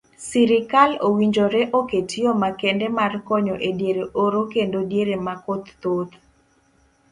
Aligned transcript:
Sirikal 0.27 0.91
owinjore 1.07 1.61
oket 1.79 2.09
yoo 2.21 2.39
makende 2.43 2.85
mar 2.97 3.13
konyo 3.27 3.55
ediere 3.69 4.03
oro 4.23 4.41
kendo 4.53 4.79
diere 4.89 5.15
ma 5.25 5.35
koth 5.45 5.67
thoth. 5.81 6.13